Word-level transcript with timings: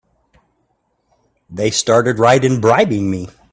They 1.47 1.69
started 1.69 2.17
right 2.17 2.43
in 2.43 2.59
bribing 2.59 3.11
me! 3.11 3.27